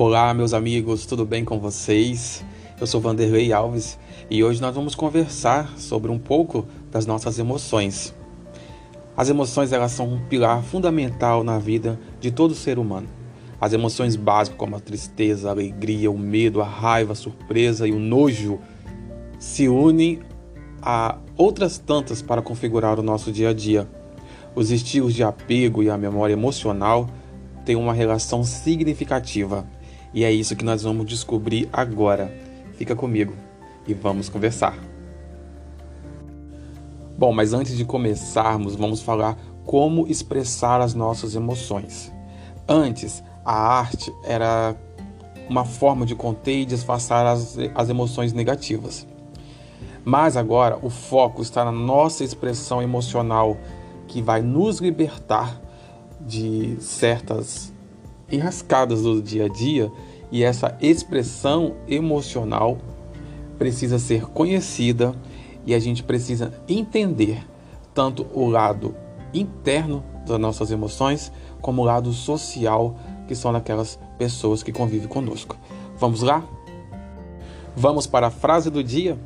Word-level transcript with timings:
Olá, 0.00 0.32
meus 0.32 0.54
amigos, 0.54 1.06
tudo 1.06 1.26
bem 1.26 1.44
com 1.44 1.58
vocês? 1.58 2.44
Eu 2.80 2.86
sou 2.86 3.00
Vanderlei 3.00 3.52
Alves 3.52 3.98
e 4.30 4.44
hoje 4.44 4.62
nós 4.62 4.72
vamos 4.72 4.94
conversar 4.94 5.76
sobre 5.76 6.08
um 6.12 6.20
pouco 6.20 6.68
das 6.88 7.04
nossas 7.04 7.36
emoções. 7.40 8.14
As 9.16 9.28
emoções 9.28 9.72
elas 9.72 9.90
são 9.90 10.06
um 10.06 10.24
pilar 10.28 10.62
fundamental 10.62 11.42
na 11.42 11.58
vida 11.58 11.98
de 12.20 12.30
todo 12.30 12.54
ser 12.54 12.78
humano. 12.78 13.08
As 13.60 13.72
emoções 13.72 14.14
básicas 14.14 14.56
como 14.56 14.76
a 14.76 14.80
tristeza, 14.80 15.48
a 15.48 15.50
alegria, 15.50 16.08
o 16.12 16.16
medo, 16.16 16.60
a 16.60 16.64
raiva, 16.64 17.12
a 17.12 17.16
surpresa 17.16 17.88
e 17.88 17.90
o 17.90 17.98
nojo 17.98 18.60
se 19.36 19.68
unem 19.68 20.20
a 20.80 21.18
outras 21.36 21.76
tantas 21.76 22.22
para 22.22 22.40
configurar 22.40 23.00
o 23.00 23.02
nosso 23.02 23.32
dia 23.32 23.48
a 23.48 23.52
dia. 23.52 23.88
Os 24.54 24.70
estilos 24.70 25.12
de 25.12 25.24
apego 25.24 25.82
e 25.82 25.90
a 25.90 25.98
memória 25.98 26.34
emocional 26.34 27.10
têm 27.64 27.74
uma 27.74 27.92
relação 27.92 28.44
significativa 28.44 29.66
e 30.12 30.24
é 30.24 30.32
isso 30.32 30.56
que 30.56 30.64
nós 30.64 30.82
vamos 30.82 31.06
descobrir 31.06 31.68
agora. 31.72 32.32
Fica 32.74 32.94
comigo 32.94 33.34
e 33.86 33.94
vamos 33.94 34.28
conversar. 34.28 34.78
Bom, 37.16 37.32
mas 37.32 37.52
antes 37.52 37.76
de 37.76 37.84
começarmos, 37.84 38.76
vamos 38.76 39.02
falar 39.02 39.36
como 39.64 40.06
expressar 40.06 40.80
as 40.80 40.94
nossas 40.94 41.34
emoções. 41.34 42.12
Antes, 42.68 43.22
a 43.44 43.52
arte 43.52 44.12
era 44.24 44.76
uma 45.48 45.64
forma 45.64 46.06
de 46.06 46.14
conter 46.14 46.60
e 46.60 46.64
disfarçar 46.64 47.26
as, 47.26 47.56
as 47.74 47.88
emoções 47.88 48.32
negativas. 48.32 49.06
Mas 50.04 50.36
agora 50.36 50.78
o 50.80 50.88
foco 50.88 51.42
está 51.42 51.64
na 51.64 51.72
nossa 51.72 52.22
expressão 52.22 52.80
emocional 52.80 53.56
que 54.06 54.22
vai 54.22 54.40
nos 54.40 54.78
libertar 54.78 55.60
de 56.20 56.76
certas 56.80 57.72
enrascadas 58.30 59.02
do 59.02 59.22
dia 59.22 59.46
a 59.46 59.48
dia 59.48 59.90
e 60.30 60.42
essa 60.42 60.76
expressão 60.80 61.76
emocional 61.88 62.78
precisa 63.58 63.98
ser 63.98 64.26
conhecida 64.26 65.14
e 65.66 65.74
a 65.74 65.78
gente 65.78 66.02
precisa 66.02 66.52
entender 66.68 67.46
tanto 67.94 68.26
o 68.32 68.46
lado 68.48 68.94
interno 69.34 70.04
das 70.26 70.38
nossas 70.38 70.70
emoções 70.70 71.32
como 71.60 71.82
o 71.82 71.84
lado 71.84 72.12
social 72.12 72.96
que 73.26 73.34
são 73.34 73.52
daquelas 73.52 73.98
pessoas 74.16 74.62
que 74.62 74.72
convivem 74.72 75.08
conosco. 75.08 75.56
Vamos 75.98 76.22
lá? 76.22 76.44
Vamos 77.76 78.06
para 78.06 78.28
a 78.28 78.30
frase 78.30 78.70
do 78.70 78.82
dia? 78.82 79.18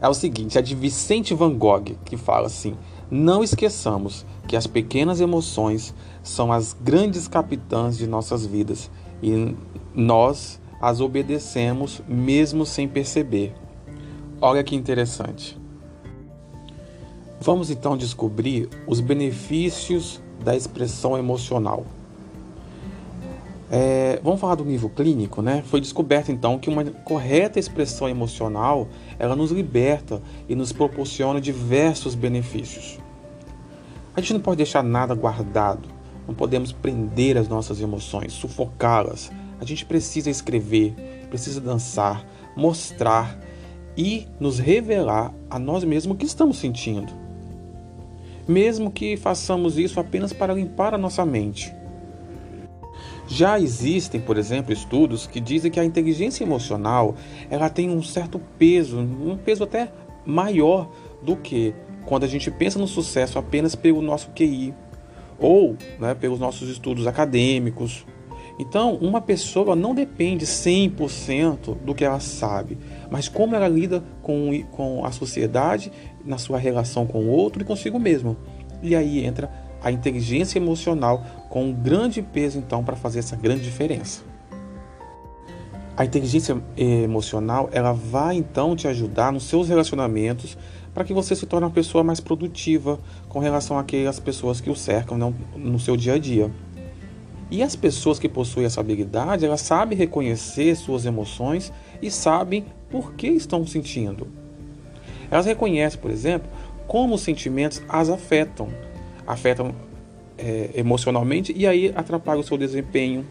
É 0.00 0.08
o 0.08 0.14
seguinte, 0.14 0.58
é 0.58 0.62
de 0.62 0.74
Vicente 0.74 1.34
Van 1.34 1.56
Gogh, 1.56 1.96
que 2.04 2.16
fala 2.16 2.46
assim: 2.46 2.76
Não 3.10 3.44
esqueçamos 3.44 4.26
que 4.48 4.56
as 4.56 4.66
pequenas 4.66 5.20
emoções 5.20 5.94
são 6.22 6.52
as 6.52 6.72
grandes 6.72 7.28
capitãs 7.28 7.96
de 7.96 8.06
nossas 8.06 8.44
vidas 8.44 8.90
e 9.22 9.54
nós 9.94 10.60
as 10.80 11.00
obedecemos 11.00 12.02
mesmo 12.08 12.66
sem 12.66 12.88
perceber. 12.88 13.54
Olha 14.40 14.62
que 14.62 14.74
interessante. 14.74 15.58
Vamos 17.40 17.70
então 17.70 17.96
descobrir 17.96 18.68
os 18.86 19.00
benefícios 19.00 20.20
da 20.44 20.56
expressão 20.56 21.16
emocional. 21.16 21.86
É, 23.70 24.20
vamos 24.22 24.40
falar 24.40 24.54
do 24.54 24.64
nível 24.64 24.88
clínico, 24.88 25.42
né? 25.42 25.62
Foi 25.66 25.80
descoberto 25.80 26.30
então 26.30 26.58
que 26.58 26.68
uma 26.68 26.84
correta 26.84 27.58
expressão 27.58 28.08
emocional 28.08 28.86
ela 29.18 29.34
nos 29.34 29.50
liberta 29.50 30.22
e 30.48 30.54
nos 30.54 30.72
proporciona 30.72 31.40
diversos 31.40 32.14
benefícios. 32.14 32.98
A 34.14 34.20
gente 34.20 34.34
não 34.34 34.40
pode 34.40 34.58
deixar 34.58 34.84
nada 34.84 35.14
guardado, 35.14 35.88
não 36.26 36.34
podemos 36.34 36.72
prender 36.72 37.36
as 37.36 37.48
nossas 37.48 37.80
emoções, 37.80 38.32
sufocá-las. 38.32 39.32
A 39.60 39.64
gente 39.64 39.84
precisa 39.84 40.30
escrever, 40.30 40.94
precisa 41.28 41.60
dançar, 41.60 42.24
mostrar 42.56 43.38
e 43.96 44.28
nos 44.38 44.58
revelar 44.58 45.34
a 45.50 45.58
nós 45.58 45.82
mesmos 45.82 46.14
o 46.14 46.18
que 46.18 46.26
estamos 46.26 46.58
sentindo. 46.58 47.12
Mesmo 48.46 48.92
que 48.92 49.16
façamos 49.16 49.76
isso 49.76 49.98
apenas 49.98 50.32
para 50.32 50.54
limpar 50.54 50.94
a 50.94 50.98
nossa 50.98 51.24
mente. 51.26 51.75
Já 53.26 53.58
existem, 53.58 54.20
por 54.20 54.38
exemplo, 54.38 54.72
estudos 54.72 55.26
que 55.26 55.40
dizem 55.40 55.70
que 55.70 55.80
a 55.80 55.84
inteligência 55.84 56.44
emocional 56.44 57.16
ela 57.50 57.68
tem 57.68 57.90
um 57.90 58.02
certo 58.02 58.40
peso, 58.58 58.98
um 58.98 59.36
peso 59.36 59.64
até 59.64 59.90
maior 60.24 60.88
do 61.22 61.36
que 61.36 61.74
quando 62.04 62.24
a 62.24 62.28
gente 62.28 62.50
pensa 62.50 62.78
no 62.78 62.86
sucesso 62.86 63.38
apenas 63.38 63.74
pelo 63.74 64.00
nosso 64.00 64.30
QI 64.30 64.72
ou 65.38 65.76
né, 65.98 66.14
pelos 66.14 66.38
nossos 66.38 66.68
estudos 66.68 67.06
acadêmicos. 67.06 68.06
Então, 68.58 68.94
uma 68.94 69.20
pessoa 69.20 69.76
não 69.76 69.94
depende 69.94 70.46
100% 70.46 71.76
do 71.84 71.94
que 71.94 72.04
ela 72.04 72.20
sabe, 72.20 72.78
mas 73.10 73.28
como 73.28 73.54
ela 73.54 73.68
lida 73.68 74.02
com, 74.22 74.62
com 74.70 75.04
a 75.04 75.12
sociedade, 75.12 75.92
na 76.24 76.38
sua 76.38 76.58
relação 76.58 77.06
com 77.06 77.24
o 77.24 77.28
outro 77.28 77.60
e 77.60 77.64
consigo 77.66 77.98
mesmo. 77.98 78.36
E 78.82 78.96
aí 78.96 79.24
entra 79.24 79.50
a 79.82 79.90
inteligência 79.90 80.58
emocional 80.58 81.24
com 81.48 81.66
um 81.66 81.72
grande 81.72 82.22
peso 82.22 82.58
então 82.58 82.82
para 82.82 82.96
fazer 82.96 83.20
essa 83.20 83.36
grande 83.36 83.62
diferença. 83.62 84.22
A 85.96 86.04
inteligência 86.04 86.60
emocional, 86.76 87.70
ela 87.72 87.92
vai 87.92 88.36
então 88.36 88.76
te 88.76 88.86
ajudar 88.86 89.32
nos 89.32 89.44
seus 89.44 89.68
relacionamentos 89.68 90.58
para 90.92 91.04
que 91.04 91.14
você 91.14 91.34
se 91.34 91.46
torne 91.46 91.66
uma 91.66 91.72
pessoa 91.72 92.04
mais 92.04 92.20
produtiva 92.20 92.98
com 93.28 93.38
relação 93.38 93.78
àquelas 93.78 94.20
pessoas 94.20 94.60
que 94.60 94.68
o 94.68 94.76
cercam 94.76 95.34
no 95.56 95.78
seu 95.78 95.96
dia 95.96 96.14
a 96.14 96.18
dia. 96.18 96.50
E 97.50 97.62
as 97.62 97.76
pessoas 97.76 98.18
que 98.18 98.28
possuem 98.28 98.66
essa 98.66 98.80
habilidade, 98.80 99.46
elas 99.46 99.60
sabem 99.60 99.96
reconhecer 99.96 100.74
suas 100.74 101.06
emoções 101.06 101.72
e 102.02 102.10
sabem 102.10 102.66
por 102.90 103.14
que 103.14 103.28
estão 103.28 103.66
sentindo. 103.66 104.26
Elas 105.30 105.46
reconhecem, 105.46 105.98
por 105.98 106.10
exemplo, 106.10 106.48
como 106.86 107.14
os 107.14 107.22
sentimentos 107.22 107.82
as 107.88 108.10
afetam 108.10 108.68
afetam 109.26 109.74
é, 110.38 110.70
emocionalmente 110.74 111.52
e 111.56 111.66
aí 111.66 111.92
atrapalham 111.94 112.40
o 112.40 112.44
seu 112.44 112.56
desempenho. 112.56 113.24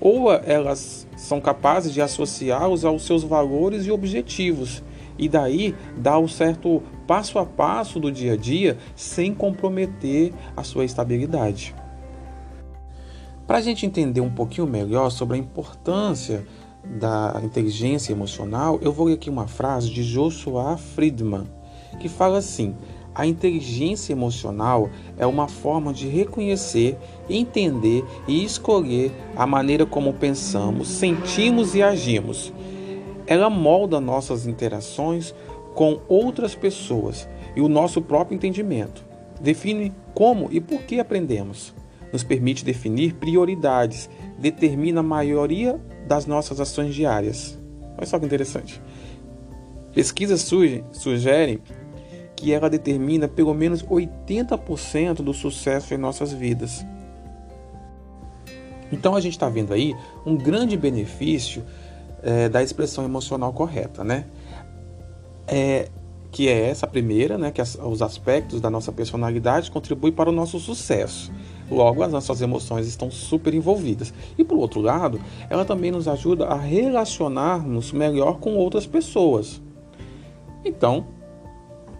Ou 0.00 0.32
elas 0.32 1.06
são 1.16 1.40
capazes 1.40 1.92
de 1.92 2.02
associá-los 2.02 2.84
aos 2.84 3.04
seus 3.04 3.22
valores 3.22 3.86
e 3.86 3.90
objetivos 3.90 4.82
e 5.18 5.28
daí 5.28 5.74
dar 5.96 6.18
um 6.18 6.28
certo 6.28 6.82
passo 7.06 7.38
a 7.38 7.46
passo 7.46 8.00
do 8.00 8.10
dia 8.10 8.32
a 8.32 8.36
dia 8.36 8.76
sem 8.96 9.32
comprometer 9.32 10.32
a 10.56 10.62
sua 10.62 10.84
estabilidade. 10.84 11.74
Para 13.46 13.58
a 13.58 13.60
gente 13.60 13.86
entender 13.86 14.20
um 14.20 14.30
pouquinho 14.30 14.66
melhor 14.66 15.10
sobre 15.10 15.36
a 15.36 15.40
importância 15.40 16.46
da 16.84 17.40
inteligência 17.42 18.12
emocional, 18.12 18.78
eu 18.82 18.92
vou 18.92 19.06
ler 19.06 19.14
aqui 19.14 19.30
uma 19.30 19.46
frase 19.46 19.90
de 19.90 20.02
Joshua 20.02 20.76
Friedman 20.76 21.46
que 22.00 22.08
fala 22.08 22.38
assim: 22.38 22.74
a 23.14 23.26
inteligência 23.26 24.12
emocional 24.12 24.90
é 25.16 25.26
uma 25.26 25.46
forma 25.46 25.92
de 25.92 26.08
reconhecer, 26.08 26.98
entender 27.30 28.04
e 28.26 28.44
escolher 28.44 29.12
a 29.36 29.46
maneira 29.46 29.86
como 29.86 30.12
pensamos, 30.12 30.88
sentimos 30.88 31.74
e 31.74 31.82
agimos. 31.82 32.52
Ela 33.26 33.48
molda 33.48 34.00
nossas 34.00 34.46
interações 34.46 35.34
com 35.74 36.00
outras 36.08 36.54
pessoas 36.54 37.28
e 37.54 37.60
o 37.60 37.68
nosso 37.68 38.02
próprio 38.02 38.34
entendimento. 38.34 39.04
Define 39.40 39.92
como 40.14 40.48
e 40.50 40.60
por 40.60 40.82
que 40.82 40.98
aprendemos. 40.98 41.74
Nos 42.12 42.24
permite 42.24 42.64
definir 42.64 43.14
prioridades, 43.14 44.08
determina 44.38 45.00
a 45.00 45.02
maioria 45.02 45.80
das 46.06 46.26
nossas 46.26 46.60
ações 46.60 46.94
diárias. 46.94 47.58
Olha 47.96 48.06
só 48.06 48.18
que 48.18 48.26
interessante. 48.26 48.80
Pesquisas 49.92 50.48
sugerem 50.92 51.60
que 52.36 52.52
ela 52.52 52.68
determina 52.68 53.28
pelo 53.28 53.54
menos 53.54 53.82
80% 53.82 55.16
do 55.16 55.32
sucesso 55.32 55.94
em 55.94 55.96
nossas 55.96 56.32
vidas. 56.32 56.84
Então 58.90 59.14
a 59.14 59.20
gente 59.20 59.32
está 59.32 59.48
vendo 59.48 59.72
aí 59.72 59.94
um 60.24 60.36
grande 60.36 60.76
benefício 60.76 61.64
é, 62.22 62.48
da 62.48 62.62
expressão 62.62 63.04
emocional 63.04 63.52
correta, 63.52 64.04
né? 64.04 64.26
É, 65.46 65.88
que 66.30 66.48
é 66.48 66.68
essa 66.68 66.86
primeira, 66.86 67.38
né? 67.38 67.50
Que 67.50 67.60
as, 67.60 67.76
os 67.76 68.02
aspectos 68.02 68.60
da 68.60 68.70
nossa 68.70 68.90
personalidade 68.90 69.70
contribuem 69.70 70.12
para 70.12 70.30
o 70.30 70.32
nosso 70.32 70.58
sucesso. 70.58 71.32
Logo, 71.70 72.02
as 72.02 72.12
nossas 72.12 72.42
emoções 72.42 72.86
estão 72.86 73.10
super 73.10 73.54
envolvidas. 73.54 74.12
E 74.36 74.44
por 74.44 74.58
outro 74.58 74.80
lado, 74.80 75.20
ela 75.48 75.64
também 75.64 75.90
nos 75.90 76.08
ajuda 76.08 76.46
a 76.46 76.56
relacionar-nos 76.56 77.92
melhor 77.92 78.38
com 78.38 78.56
outras 78.56 78.86
pessoas. 78.86 79.62
Então, 80.64 81.06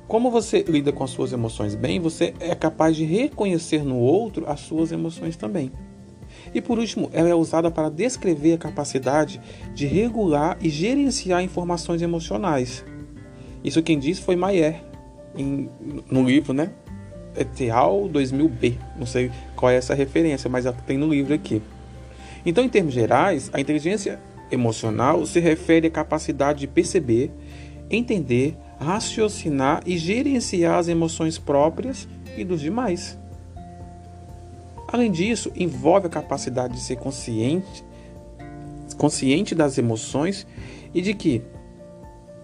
como 0.07 0.31
você 0.31 0.63
lida 0.63 0.93
com 0.93 1.03
as 1.03 1.11
suas 1.11 1.33
emoções 1.33 1.75
bem, 1.75 1.99
você 1.99 2.35
é 2.39 2.55
capaz 2.55 2.95
de 2.97 3.05
reconhecer 3.05 3.83
no 3.83 3.97
outro 3.97 4.45
as 4.49 4.61
suas 4.61 4.93
emoções 4.93 5.37
também. 5.37 5.73
E 6.55 6.61
por 6.61 6.79
último, 6.79 7.09
ela 7.13 7.29
é 7.29 7.35
usada 7.35 7.71
para 7.71 7.89
descrever 7.89 8.53
a 8.55 8.59
capacidade 8.59 9.41
de 9.75 9.87
regular 9.87 10.59
e 10.61 10.69
gerenciar 10.69 11.43
informações 11.43 12.03
emocionais. 12.03 12.85
Isso 13.63 13.83
quem 13.83 13.99
disse 13.99 14.21
foi 14.21 14.37
Maier, 14.37 14.85
em, 15.37 15.69
no 16.11 16.23
livro, 16.23 16.53
né? 16.53 16.71
Eteal 17.37 18.09
2000B. 18.13 18.75
Não 18.97 19.07
sei 19.07 19.31
qual 19.57 19.71
é 19.71 19.77
essa 19.77 19.95
referência, 19.95 20.51
mas 20.51 20.67
tem 20.87 20.99
no 20.99 21.09
livro 21.09 21.35
aqui. 21.35 21.63
Então, 22.45 22.63
em 22.63 22.69
termos 22.69 22.93
gerais, 22.93 23.51
a 23.53 23.61
inteligência 23.61 24.21
emocional 24.51 25.25
se 25.25 25.41
refere 25.41 25.89
à 25.89 25.91
capacidade 25.91 26.61
de 26.61 26.67
perceber, 26.67 27.31
entender, 27.91 28.57
raciocinar 28.79 29.83
e 29.87 29.97
gerenciar 29.97 30.79
as 30.79 30.89
emoções 30.89 31.39
próprias 31.39 32.09
e 32.37 32.45
dos 32.45 32.61
demais. 32.61 33.19
Além 34.89 35.11
disso, 35.11 35.51
envolve 35.57 36.07
a 36.07 36.11
capacidade 36.11 36.75
de 36.75 36.81
ser 36.81 36.97
consciente, 36.97 37.85
consciente 38.97 39.55
das 39.55 39.77
emoções 39.77 40.47
e 40.95 41.03
de 41.03 41.15
que 41.15 41.43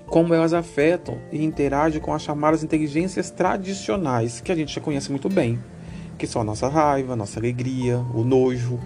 como 0.07 0.35
elas 0.35 0.53
afetam 0.53 1.19
e 1.31 1.45
interagem 1.45 2.01
com 2.01 2.13
as 2.13 2.23
chamadas 2.23 2.65
inteligências 2.65 3.31
tradicionais, 3.31 4.41
que 4.41 4.51
a 4.51 4.57
gente 4.57 4.75
já 4.75 4.81
conhece 4.81 5.09
muito 5.11 5.29
bem, 5.29 5.61
que 6.19 6.27
são 6.27 6.43
a 6.43 6.45
nossa 6.45 6.69
raiva, 6.69 7.13
a 7.13 7.17
nossa 7.17 7.39
alegria, 7.39 7.99
o 8.13 8.25
nojo. 8.25 8.81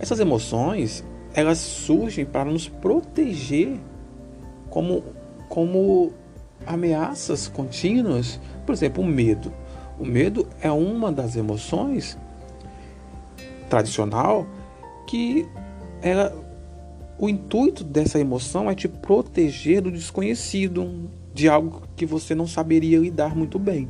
Essas 0.00 0.18
emoções, 0.18 1.04
elas 1.32 1.58
surgem 1.58 2.24
para 2.24 2.44
nos 2.44 2.68
proteger 2.68 3.78
como, 4.68 5.04
como 5.48 6.12
ameaças 6.66 7.48
contínuas. 7.48 8.40
Por 8.66 8.72
exemplo, 8.72 9.02
o 9.02 9.06
medo. 9.06 9.52
O 9.98 10.04
medo 10.04 10.48
é 10.60 10.70
uma 10.70 11.12
das 11.12 11.36
emoções 11.36 12.18
tradicional 13.68 14.46
que 15.06 15.46
ela 16.00 16.32
o 17.22 17.28
intuito 17.28 17.84
dessa 17.84 18.18
emoção 18.18 18.68
é 18.68 18.74
te 18.74 18.88
proteger 18.88 19.80
do 19.80 19.92
desconhecido, 19.92 21.08
de 21.32 21.48
algo 21.48 21.82
que 21.94 22.04
você 22.04 22.34
não 22.34 22.48
saberia 22.48 22.98
lidar 22.98 23.36
muito 23.36 23.60
bem. 23.60 23.88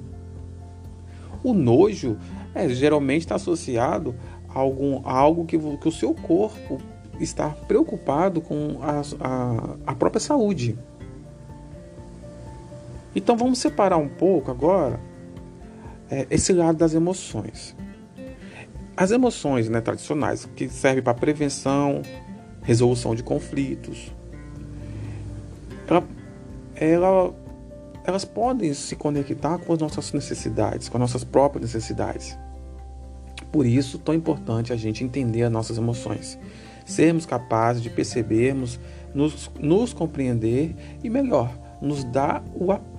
O 1.42 1.54
nojo 1.54 2.18
é, 2.54 2.68
geralmente 2.68 3.22
está 3.22 3.36
associado 3.36 4.14
a, 4.48 4.58
algum, 4.58 5.00
a 5.06 5.12
algo 5.12 5.46
que, 5.46 5.58
que, 5.58 5.88
o 5.88 5.90
seu 5.90 6.12
corpo 6.12 6.78
está 7.18 7.48
preocupado 7.48 8.42
com 8.42 8.78
a, 8.82 9.00
a, 9.20 9.76
a 9.86 9.94
própria 9.94 10.20
saúde. 10.20 10.78
Então 13.14 13.36
vamos 13.36 13.58
separar 13.58 13.98
um 13.98 14.08
pouco 14.08 14.50
agora 14.50 14.98
é, 16.10 16.26
esse 16.30 16.52
lado 16.52 16.76
das 16.76 16.94
emoções. 16.94 17.76
As 18.96 19.10
emoções 19.10 19.68
né, 19.68 19.80
tradicionais, 19.80 20.48
que 20.54 20.68
servem 20.68 21.02
para 21.02 21.14
prevenção, 21.14 22.02
resolução 22.62 23.14
de 23.14 23.22
conflitos, 23.22 24.12
ela, 25.88 26.04
ela, 26.76 27.34
elas 28.04 28.24
podem 28.24 28.72
se 28.74 28.94
conectar 28.94 29.58
com 29.58 29.72
as 29.72 29.78
nossas 29.78 30.12
necessidades, 30.12 30.88
com 30.88 30.98
as 30.98 31.00
nossas 31.00 31.24
próprias 31.24 31.72
necessidades. 31.72 32.38
Por 33.50 33.66
isso, 33.66 33.98
tão 33.98 34.14
importante 34.14 34.72
a 34.72 34.76
gente 34.76 35.04
entender 35.04 35.42
as 35.42 35.52
nossas 35.52 35.76
emoções, 35.76 36.38
sermos 36.86 37.26
capazes 37.26 37.82
de 37.82 37.90
percebermos, 37.90 38.78
nos, 39.14 39.50
nos 39.58 39.92
compreender 39.92 40.74
e, 41.02 41.10
melhor, 41.10 41.52
nos 41.80 42.04
dar 42.04 42.42
o 42.54 42.72
apoio 42.72 42.91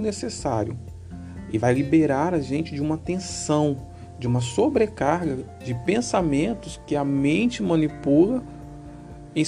necessário 0.00 0.76
e 1.52 1.58
vai 1.58 1.72
liberar 1.74 2.34
a 2.34 2.40
gente 2.40 2.74
de 2.74 2.80
uma 2.80 2.96
tensão, 2.96 3.76
de 4.18 4.26
uma 4.26 4.40
sobrecarga 4.40 5.38
de 5.64 5.74
pensamentos 5.74 6.80
que 6.86 6.96
a 6.96 7.04
mente 7.04 7.62
manipula 7.62 8.42
em, 9.34 9.44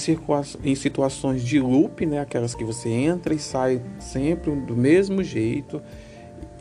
em 0.63 0.75
situações 0.75 1.43
de 1.43 1.59
loop, 1.59 2.05
né, 2.05 2.19
aquelas 2.19 2.55
que 2.55 2.63
você 2.63 2.89
entra 2.89 3.33
e 3.33 3.39
sai 3.39 3.81
sempre 3.99 4.51
do 4.51 4.75
mesmo 4.75 5.23
jeito, 5.23 5.81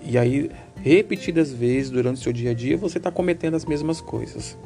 e 0.03 0.19
aí 0.19 0.51
repetidas 0.77 1.53
vezes 1.53 1.91
durante 1.91 2.17
o 2.17 2.23
seu 2.23 2.33
dia 2.33 2.51
a 2.51 2.55
dia 2.55 2.77
você 2.77 2.99
está 2.99 3.11
cometendo 3.11 3.55
as 3.55 3.65
mesmas 3.65 4.01
coisas, 4.01 4.59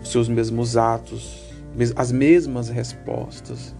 os 0.00 0.10
seus 0.10 0.28
mesmos 0.28 0.76
atos, 0.76 1.42
as 1.96 2.12
mesmas 2.12 2.68
respostas. 2.68 3.74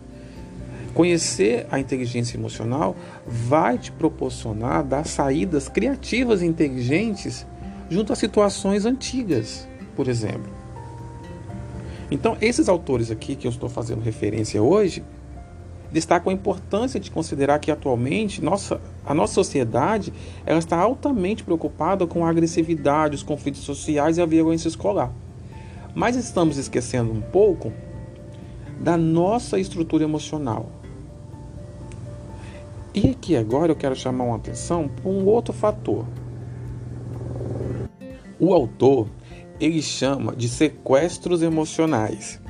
Conhecer 0.94 1.66
a 1.70 1.80
inteligência 1.80 2.36
emocional 2.36 2.94
vai 3.26 3.78
te 3.78 3.90
proporcionar 3.90 4.84
dar 4.84 5.06
saídas 5.06 5.68
criativas 5.68 6.42
e 6.42 6.46
inteligentes 6.46 7.46
junto 7.88 8.12
a 8.12 8.16
situações 8.16 8.84
antigas, 8.84 9.66
por 9.96 10.06
exemplo. 10.08 10.52
Então, 12.10 12.36
esses 12.42 12.68
autores 12.68 13.10
aqui 13.10 13.34
que 13.34 13.46
eu 13.46 13.50
estou 13.50 13.70
fazendo 13.70 14.02
referência 14.02 14.62
hoje 14.62 15.02
destacam 15.90 16.30
a 16.30 16.34
importância 16.34 17.00
de 17.00 17.10
considerar 17.10 17.58
que 17.58 17.70
atualmente 17.70 18.42
nossa, 18.42 18.80
a 19.04 19.14
nossa 19.14 19.34
sociedade 19.34 20.12
ela 20.44 20.58
está 20.58 20.78
altamente 20.78 21.42
preocupada 21.42 22.06
com 22.06 22.24
a 22.24 22.30
agressividade, 22.30 23.14
os 23.14 23.22
conflitos 23.22 23.62
sociais 23.62 24.18
e 24.18 24.22
a 24.22 24.26
violência 24.26 24.68
escolar. 24.68 25.10
Mas 25.94 26.16
estamos 26.16 26.56
esquecendo 26.56 27.12
um 27.12 27.20
pouco 27.20 27.72
da 28.80 28.96
nossa 28.96 29.58
estrutura 29.58 30.04
emocional. 30.04 30.81
E 32.94 33.10
aqui 33.10 33.36
agora 33.36 33.72
eu 33.72 33.76
quero 33.76 33.96
chamar 33.96 34.24
uma 34.24 34.36
atenção 34.36 34.86
para 34.86 35.08
um 35.08 35.24
outro 35.26 35.52
fator. 35.52 36.04
O 38.38 38.52
autor 38.52 39.08
ele 39.58 39.80
chama 39.80 40.34
de 40.36 40.48
sequestros 40.48 41.42
emocionais, 41.42 42.40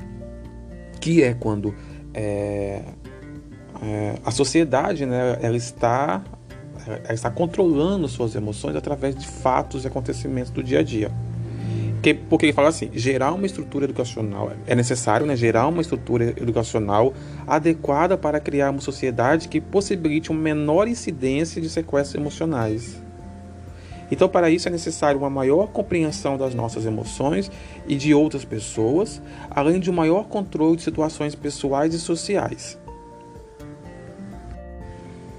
que 0.99 1.23
é 1.23 1.33
quando 1.33 1.73
é, 2.13 2.81
é, 3.81 4.15
a 4.25 4.31
sociedade 4.31 5.05
né, 5.05 5.37
ela 5.41 5.55
está, 5.55 6.21
ela 6.87 7.13
está 7.13 7.29
controlando 7.29 8.07
suas 8.07 8.35
emoções 8.35 8.75
através 8.75 9.15
de 9.15 9.27
fatos 9.27 9.85
e 9.85 9.87
acontecimentos 9.87 10.51
do 10.51 10.61
dia 10.61 10.79
a 10.79 10.83
dia. 10.83 11.11
Que, 12.03 12.13
porque 12.13 12.47
ele 12.47 12.53
fala 12.53 12.67
assim, 12.67 12.89
gerar 12.93 13.31
uma 13.31 13.45
estrutura 13.45 13.85
educacional, 13.85 14.51
é 14.67 14.75
necessário 14.75 15.25
né, 15.25 15.37
gerar 15.37 15.67
uma 15.67 15.81
estrutura 15.81 16.31
educacional 16.31 17.13
adequada 17.47 18.17
para 18.17 18.41
criar 18.41 18.71
uma 18.71 18.81
sociedade 18.81 19.47
que 19.47 19.61
possibilite 19.61 20.29
uma 20.29 20.41
menor 20.41 20.89
incidência 20.89 21.61
de 21.61 21.69
sequestros 21.69 22.15
emocionais. 22.19 23.01
Então, 24.11 24.27
para 24.27 24.49
isso 24.49 24.67
é 24.67 24.71
necessário 24.71 25.17
uma 25.17 25.29
maior 25.29 25.67
compreensão 25.67 26.37
das 26.37 26.53
nossas 26.53 26.85
emoções 26.85 27.49
e 27.87 27.95
de 27.95 28.13
outras 28.13 28.43
pessoas, 28.43 29.21
além 29.49 29.79
de 29.79 29.89
um 29.89 29.93
maior 29.93 30.25
controle 30.25 30.75
de 30.75 30.83
situações 30.83 31.35
pessoais 31.35 31.93
e 31.93 31.99
sociais. 31.99 32.77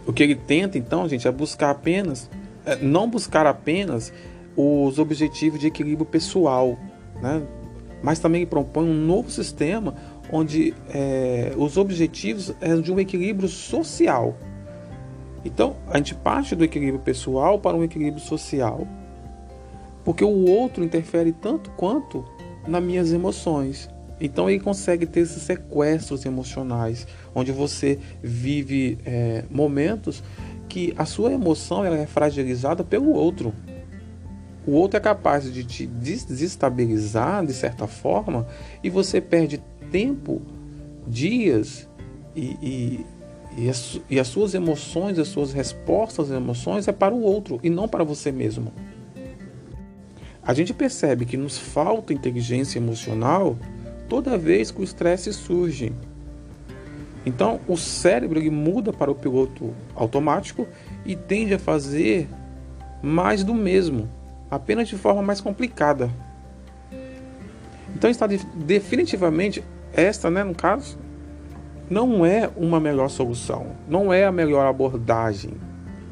O 0.07 0.15
que 0.15 0.23
ele 0.23 0.35
tenta, 0.35 0.79
então, 0.79 1.07
gente, 1.07 1.29
é 1.29 1.31
buscar 1.31 1.69
apenas, 1.69 2.31
é 2.65 2.77
não 2.77 3.07
buscar 3.07 3.47
apenas 3.47 4.11
os 4.57 4.99
objetivos 4.99 5.61
de 5.61 5.67
equilíbrio 5.67 6.07
pessoal, 6.07 6.79
né? 7.21 7.43
mas 8.03 8.19
também 8.19 8.45
propõe 8.45 8.85
um 8.85 8.95
novo 8.95 9.31
sistema 9.31 9.95
onde 10.31 10.75
é, 10.89 11.53
os 11.57 11.77
objetivos 11.77 12.55
é 12.61 12.75
de 12.77 12.93
um 12.93 12.99
equilíbrio 12.99 13.49
social. 13.49 14.37
Então, 15.45 15.77
a 15.89 15.99
gente 15.99 16.15
parte 16.15 16.57
do 16.57 16.65
equilíbrio 16.65 17.01
pessoal 17.01 17.59
para 17.59 17.77
um 17.77 17.85
equilíbrio 17.85 18.23
social. 18.23 18.87
Porque 20.05 20.25
o 20.25 20.49
outro 20.49 20.83
interfere 20.83 21.33
tanto 21.33 21.71
quanto 21.73 22.25
nas 22.67 22.83
minhas 22.83 23.13
emoções. 23.13 23.91
Então, 24.21 24.49
ele 24.49 24.61
consegue 24.61 25.07
ter 25.07 25.21
esses 25.21 25.43
sequestros 25.43 26.25
emocionais, 26.25 27.07
onde 27.35 27.53
você 27.53 27.99
vive 28.23 28.99
é, 29.05 29.45
momentos 29.51 30.23
que 30.69 30.95
a 30.97 31.05
sua 31.05 31.33
emoção 31.33 31.85
ela 31.85 31.97
é 31.97 32.07
fragilizada 32.07 32.83
pelo 32.83 33.13
outro. 33.13 33.53
O 34.67 34.73
outro 34.73 34.97
é 34.97 35.01
capaz 35.01 35.53
de 35.53 35.65
te 35.65 35.87
desestabilizar 35.87 37.45
de 37.45 37.53
certa 37.53 37.87
forma 37.87 38.47
e 38.83 38.89
você 38.89 39.21
perde 39.21 39.63
tempo, 39.91 40.41
dias 41.07 41.89
e, 42.35 42.57
e 42.63 43.07
e 43.57 43.69
as, 43.69 44.01
e 44.11 44.19
as 44.19 44.27
suas 44.27 44.55
emoções, 44.55 45.19
as 45.19 45.29
suas 45.29 45.53
respostas 45.53 46.31
às 46.31 46.37
emoções 46.37 46.89
é 46.89 46.93
para 46.93 47.15
o 47.15 47.23
outro 47.23 47.61
e 47.63 47.71
não 47.71 47.89
para 47.89 48.03
você 48.03 48.33
mesmo. 48.33 48.73
A 50.43 50.53
gente 50.53 50.75
percebe 50.75 51.25
que 51.25 51.37
nos 51.37 51.57
falta 51.57 52.13
inteligência 52.13 52.79
emocional 52.79 53.57
toda 54.09 54.37
vez 54.37 54.71
que 54.71 54.81
o 54.81 54.85
estresse 54.85 55.33
surge. 55.33 55.93
Então, 57.25 57.61
o 57.67 57.77
cérebro 57.77 58.39
ele 58.39 58.51
muda 58.51 58.93
para 58.93 59.11
o 59.11 59.15
piloto 59.15 59.73
automático 59.95 60.67
e 61.07 61.17
tende 61.17 61.55
a 61.55 61.59
fazer 61.59 62.29
mais 63.03 63.43
do 63.43 63.55
mesmo, 63.55 64.09
apenas 64.55 64.89
de 64.89 64.97
forma 64.97 65.23
mais 65.23 65.41
complicada. 65.41 66.11
Então, 67.95 68.11
está 68.11 68.27
definitivamente 68.27 69.65
esta, 69.93 70.31
né, 70.31 70.43
no 70.43 70.55
caso, 70.55 70.99
não 71.89 72.25
é 72.25 72.51
uma 72.57 72.81
melhor 72.81 73.09
solução, 73.09 73.69
não 73.89 74.13
é 74.13 74.25
a 74.25 74.33
melhor 74.33 74.67
abordagem, 74.67 75.53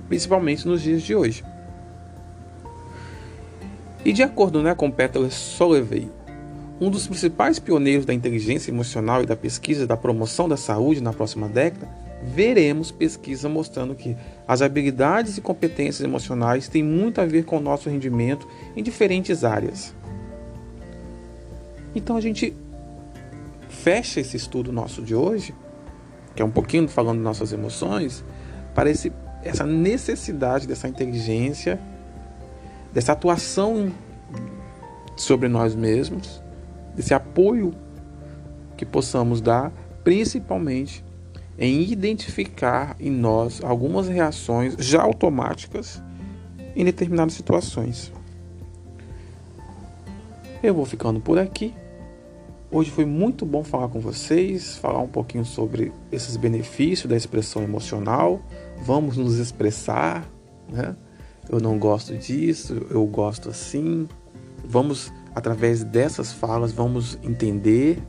principalmente 0.08 0.66
nos 0.66 0.82
dias 0.82 1.02
de 1.02 1.14
hoje. 1.14 1.44
E 4.04 4.12
de 4.12 4.22
acordo 4.22 4.62
né, 4.62 4.74
com 4.74 4.90
Peter 4.90 5.30
Solevey, 5.30 6.10
um 6.80 6.90
dos 6.90 7.06
principais 7.06 7.58
pioneiros 7.58 8.04
da 8.04 8.12
inteligência 8.12 8.70
emocional 8.70 9.22
e 9.22 9.26
da 9.26 9.36
pesquisa 9.36 9.86
da 9.86 9.96
promoção 9.96 10.48
da 10.48 10.56
saúde 10.56 11.00
na 11.00 11.12
próxima 11.12 11.48
década, 11.48 11.88
veremos 12.24 12.90
pesquisa 12.90 13.48
mostrando 13.48 13.94
que 13.94 14.16
as 14.46 14.62
habilidades 14.62 15.36
e 15.36 15.40
competências 15.40 16.00
emocionais 16.00 16.68
têm 16.68 16.82
muito 16.82 17.20
a 17.20 17.26
ver 17.26 17.44
com 17.44 17.56
o 17.56 17.60
nosso 17.60 17.90
rendimento 17.90 18.46
em 18.76 18.82
diferentes 18.82 19.44
áreas. 19.44 19.94
Então 21.94 22.16
a 22.16 22.20
gente 22.20 22.54
fecha 23.68 24.20
esse 24.20 24.36
estudo 24.36 24.72
nosso 24.72 25.02
de 25.02 25.14
hoje, 25.14 25.54
que 26.34 26.42
é 26.42 26.44
um 26.44 26.50
pouquinho 26.50 26.88
falando 26.88 27.18
de 27.18 27.24
nossas 27.24 27.52
emoções, 27.52 28.24
para 28.74 28.88
esse, 28.90 29.12
essa 29.42 29.66
necessidade 29.66 30.66
dessa 30.66 30.88
inteligência, 30.88 31.78
dessa 32.92 33.12
atuação 33.12 33.92
sobre 35.16 35.48
nós 35.48 35.74
mesmos, 35.74 36.42
desse 36.94 37.12
apoio 37.12 37.74
que 38.76 38.86
possamos 38.86 39.40
dar, 39.40 39.72
principalmente 40.02 41.04
em 41.58 41.90
identificar 41.90 42.96
em 42.98 43.10
nós 43.10 43.62
algumas 43.62 44.08
reações 44.08 44.74
já 44.78 45.02
automáticas 45.02 46.02
em 46.74 46.84
determinadas 46.84 47.34
situações. 47.34 48.12
Eu 50.62 50.74
vou 50.74 50.86
ficando 50.86 51.20
por 51.20 51.38
aqui. 51.38 51.74
Hoje 52.70 52.90
foi 52.90 53.04
muito 53.04 53.44
bom 53.44 53.62
falar 53.62 53.88
com 53.88 54.00
vocês, 54.00 54.76
falar 54.76 55.00
um 55.00 55.08
pouquinho 55.08 55.44
sobre 55.44 55.92
esses 56.10 56.36
benefícios 56.36 57.10
da 57.10 57.16
expressão 57.16 57.62
emocional. 57.62 58.40
Vamos 58.82 59.16
nos 59.16 59.36
expressar, 59.38 60.26
né? 60.68 60.96
Eu 61.50 61.60
não 61.60 61.78
gosto 61.78 62.16
disso, 62.16 62.86
eu 62.88 63.04
gosto 63.06 63.50
assim. 63.50 64.08
Vamos, 64.64 65.12
através 65.34 65.84
dessas 65.84 66.32
falas, 66.32 66.72
vamos 66.72 67.18
entender, 67.22 68.00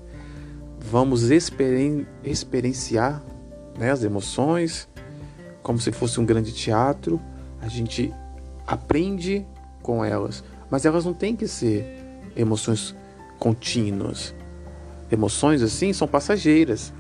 vamos 0.79 1.29
experien 1.29 2.05
experienciar 2.23 3.21
né, 3.77 3.91
as 3.91 4.03
emoções, 4.03 4.87
como 5.61 5.79
se 5.79 5.91
fosse 5.91 6.19
um 6.19 6.25
grande 6.25 6.51
teatro. 6.53 7.19
A 7.61 7.67
gente 7.67 8.13
aprende 8.67 9.45
com 9.81 10.03
elas, 10.03 10.43
mas 10.69 10.85
elas 10.85 11.05
não 11.05 11.13
têm 11.13 11.35
que 11.35 11.47
ser 11.47 11.85
emoções 12.35 12.95
contínuas. 13.39 14.33
Emoções 15.11 15.61
assim 15.61 15.93
são 15.93 16.07
passageiras. 16.07 16.93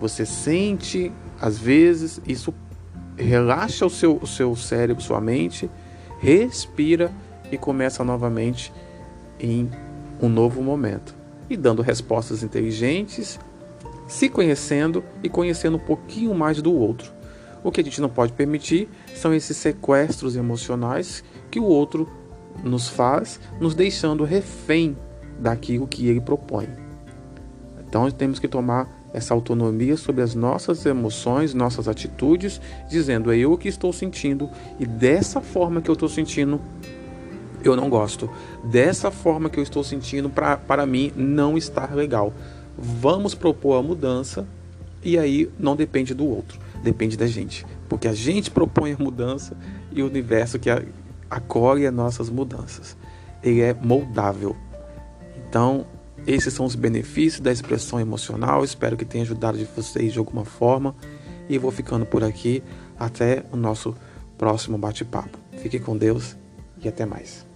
Você 0.00 0.26
sente, 0.26 1.12
às 1.40 1.56
vezes, 1.58 2.20
isso 2.26 2.52
relaxa 3.16 3.86
o 3.86 3.90
seu, 3.90 4.16
o 4.16 4.26
seu 4.26 4.54
cérebro, 4.56 5.02
sua 5.02 5.20
mente, 5.20 5.70
respira 6.18 7.12
e 7.50 7.56
começa 7.56 8.04
novamente 8.04 8.72
em 9.38 9.70
um 10.20 10.28
novo 10.28 10.62
momento. 10.62 11.14
E 11.48 11.56
dando 11.56 11.82
respostas 11.82 12.42
inteligentes, 12.42 13.38
se 14.06 14.28
conhecendo 14.28 15.04
e 15.22 15.28
conhecendo 15.28 15.76
um 15.76 15.80
pouquinho 15.80 16.34
mais 16.34 16.60
do 16.60 16.72
outro. 16.72 17.12
O 17.62 17.70
que 17.70 17.80
a 17.80 17.84
gente 17.84 18.00
não 18.00 18.08
pode 18.08 18.32
permitir 18.32 18.88
são 19.14 19.32
esses 19.32 19.56
sequestros 19.56 20.36
emocionais 20.36 21.24
que 21.50 21.58
o 21.58 21.64
outro 21.64 22.08
nos 22.62 22.88
faz, 22.88 23.40
nos 23.58 23.74
deixando 23.74 24.24
refém 24.24 24.96
daquilo 25.38 25.86
que 25.86 26.06
ele 26.06 26.20
propõe. 26.20 26.68
Então 27.86 28.10
temos 28.10 28.38
que 28.38 28.48
tomar 28.48 28.88
essa 29.14 29.32
autonomia 29.32 29.96
sobre 29.96 30.22
as 30.22 30.34
nossas 30.34 30.84
emoções, 30.84 31.54
nossas 31.54 31.86
atitudes, 31.86 32.60
dizendo 32.88 33.32
é 33.32 33.38
eu 33.38 33.56
que 33.56 33.68
estou 33.68 33.92
sentindo 33.92 34.50
e 34.78 34.84
dessa 34.84 35.40
forma 35.40 35.80
que 35.80 35.88
eu 35.88 35.94
estou 35.94 36.08
sentindo 36.08 36.60
eu 37.62 37.76
não 37.76 37.88
gosto. 37.88 38.28
Dessa 38.64 39.10
forma 39.10 39.48
que 39.48 39.58
eu 39.58 39.62
estou 39.62 39.82
sentindo 39.82 40.28
pra, 40.28 40.56
para 40.56 40.84
mim 40.84 41.12
não 41.16 41.56
está 41.56 41.86
legal. 41.86 42.32
Vamos 42.76 43.34
propor 43.34 43.78
a 43.78 43.82
mudança 43.82 44.46
e 45.02 45.18
aí 45.18 45.50
não 45.58 45.76
depende 45.76 46.14
do 46.14 46.26
outro, 46.26 46.58
depende 46.82 47.16
da 47.16 47.26
gente. 47.26 47.66
Porque 47.88 48.08
a 48.08 48.14
gente 48.14 48.50
propõe 48.50 48.92
a 48.92 48.96
mudança 48.98 49.56
e 49.92 50.02
o 50.02 50.06
universo 50.06 50.58
que 50.58 50.70
acolhe 51.30 51.86
as 51.86 51.94
nossas 51.94 52.30
mudanças. 52.30 52.96
Ele 53.42 53.60
é 53.60 53.74
moldável. 53.74 54.56
Então, 55.36 55.86
esses 56.26 56.52
são 56.54 56.64
os 56.64 56.74
benefícios 56.74 57.40
da 57.40 57.52
expressão 57.52 58.00
emocional. 58.00 58.64
Espero 58.64 58.96
que 58.96 59.04
tenha 59.04 59.22
ajudado 59.22 59.58
de 59.58 59.64
vocês 59.64 60.12
de 60.12 60.18
alguma 60.18 60.44
forma. 60.44 60.94
E 61.48 61.58
vou 61.58 61.70
ficando 61.70 62.06
por 62.06 62.24
aqui 62.24 62.62
até 62.98 63.44
o 63.52 63.56
nosso 63.56 63.94
próximo 64.38 64.78
bate-papo. 64.78 65.38
Fique 65.58 65.78
com 65.78 65.96
Deus 65.96 66.36
e 66.82 66.88
até 66.88 67.04
mais. 67.04 67.53